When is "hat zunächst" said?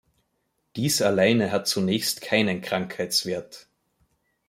1.51-2.21